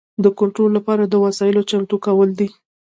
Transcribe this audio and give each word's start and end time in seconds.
د 0.23 0.25
کنټرول 0.39 0.71
لپاره 0.77 1.03
د 1.07 1.13
وسایلو 1.25 1.67
چمتو 1.69 1.95
کول 2.05 2.29
دي. 2.39 2.47